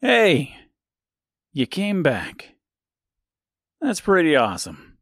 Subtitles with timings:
[0.00, 0.54] Hey,
[1.52, 2.54] you came back.
[3.80, 4.98] That's pretty awesome.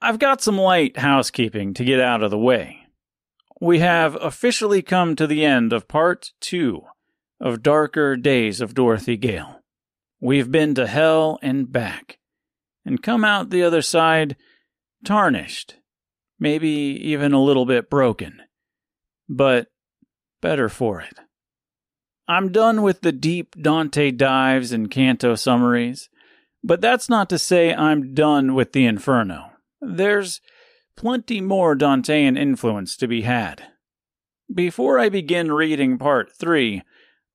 [0.00, 2.78] I've got some light housekeeping to get out of the way.
[3.60, 6.84] We have officially come to the end of part two
[7.38, 9.60] of Darker Days of Dorothy Gale.
[10.20, 12.18] We've been to hell and back,
[12.86, 14.36] and come out the other side
[15.04, 15.76] tarnished,
[16.40, 18.40] maybe even a little bit broken,
[19.28, 19.68] but
[20.40, 21.20] better for it.
[22.28, 26.08] I'm done with the deep Dante dives and canto summaries,
[26.64, 29.52] but that's not to say I'm done with the Inferno.
[29.80, 30.40] There's
[30.96, 33.68] plenty more Dantean influence to be had.
[34.52, 36.82] Before I begin reading part three,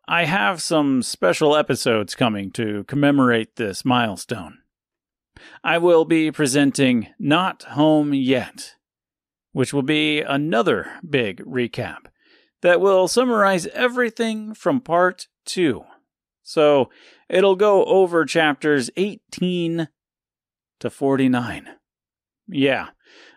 [0.08, 4.58] I have some special episodes coming to commemorate this milestone.
[5.64, 8.76] I will be presenting Not Home Yet,
[9.54, 12.08] which will be another big recap
[12.62, 15.84] that will summarize everything from part two.
[16.44, 16.90] So
[17.30, 19.88] it'll go over chapters 18
[20.80, 21.68] to 49.
[22.48, 22.88] Yeah,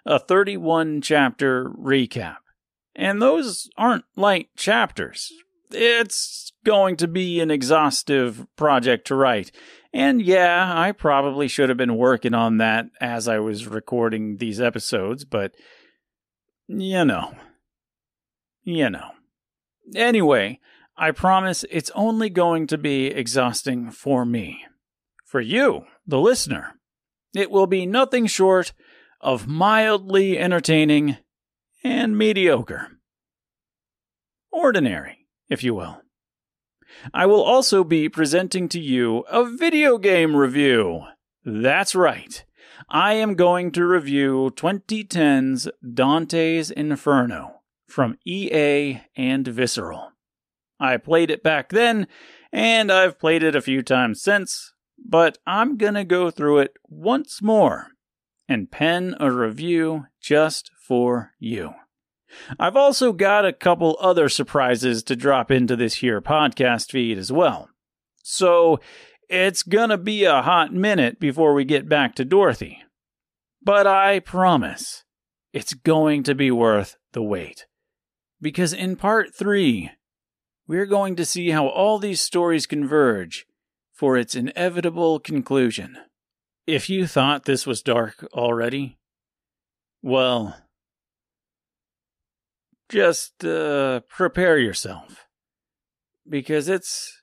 [0.05, 2.37] a 31 chapter recap.
[2.97, 5.33] And those aren't light chapters.
[5.71, 9.51] It's going to be an exhaustive project to write.
[9.93, 14.61] And yeah, I probably should have been working on that as I was recording these
[14.61, 15.55] episodes, but
[16.67, 17.35] you know.
[18.65, 19.11] You know.
[19.95, 20.59] Anyway,
[20.97, 24.65] I promise it's only going to be exhausting for me.
[25.25, 26.75] For you, the listener,
[27.35, 28.73] it will be nothing short
[29.21, 31.19] of mildly entertaining
[31.83, 32.89] and mediocre.
[34.51, 36.01] Ordinary, if you will.
[37.13, 41.03] I will also be presenting to you a video game review.
[41.45, 42.45] That's right.
[42.89, 47.54] I am going to review 2010's Dante's Inferno
[47.89, 50.13] from EA and Visceral.
[50.81, 52.07] I played it back then,
[52.53, 57.41] and I've played it a few times since, but I'm gonna go through it once
[57.43, 57.89] more
[58.49, 61.75] and pen a review just for you.
[62.59, 67.31] I've also got a couple other surprises to drop into this here podcast feed as
[67.31, 67.71] well.
[68.23, 68.81] So
[69.29, 72.83] it's gonna be a hot minute before we get back to Dorothy.
[73.63, 75.05] But I promise
[75.53, 77.67] it's going to be worth the wait.
[78.45, 79.91] Because in part three,
[80.67, 83.47] we're going to see how all these stories converge
[83.91, 85.97] for its inevitable conclusion.
[86.67, 88.99] If you thought this was dark already,
[90.03, 90.59] well,
[92.91, 95.25] just uh, prepare yourself
[96.29, 97.23] because it's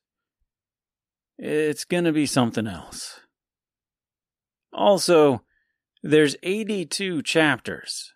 [1.37, 3.19] it's going to be something else.
[4.73, 5.43] Also,
[6.01, 8.11] there's 82 chapters.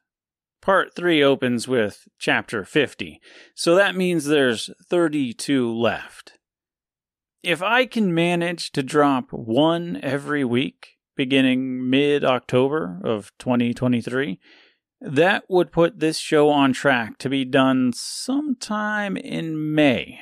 [0.65, 3.21] Part 3 opens with chapter 50,
[3.53, 6.39] so that means there's 32 left.
[7.43, 14.39] If I can manage to drop one every week, beginning mid October of 2023,
[15.01, 20.17] that would put this show on track to be done sometime in May.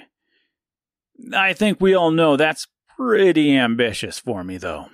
[1.33, 2.67] I think we all know that's
[2.97, 4.87] pretty ambitious for me, though.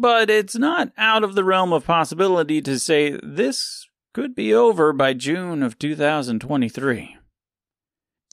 [0.00, 4.94] But it's not out of the realm of possibility to say this could be over
[4.94, 7.18] by June of 2023.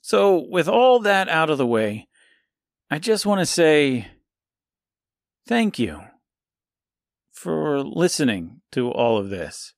[0.02, 2.08] So, with all that out of the way,
[2.90, 4.08] I just want to say
[5.46, 6.00] thank you
[7.34, 9.74] for listening to all of this.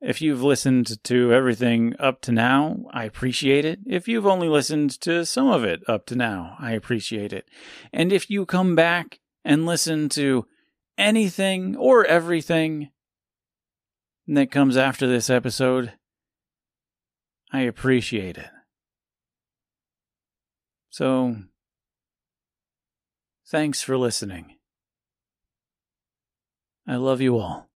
[0.00, 3.80] If you've listened to everything up to now, I appreciate it.
[3.86, 7.44] If you've only listened to some of it up to now, I appreciate it.
[7.92, 10.46] And if you come back and listen to
[10.96, 12.88] anything or everything
[14.26, 15.92] that comes after this episode,
[17.52, 18.50] I appreciate it.
[20.90, 21.36] So,
[23.48, 24.56] thanks for listening.
[26.86, 27.71] I love you all.